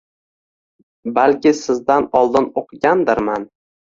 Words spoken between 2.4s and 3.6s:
o‘qigandirman